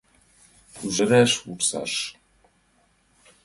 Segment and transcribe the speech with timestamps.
[0.85, 1.93] Ӱжыраш— вурсаш.